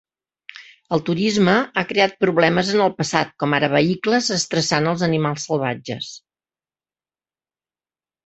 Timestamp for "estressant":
4.39-4.89